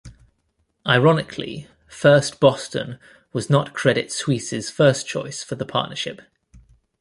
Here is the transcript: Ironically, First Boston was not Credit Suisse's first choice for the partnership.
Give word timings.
Ironically, 0.87 1.67
First 1.87 2.39
Boston 2.39 2.97
was 3.33 3.51
not 3.51 3.73
Credit 3.75 4.11
Suisse's 4.11 4.71
first 4.71 5.05
choice 5.05 5.43
for 5.43 5.53
the 5.53 5.63
partnership. 5.63 6.23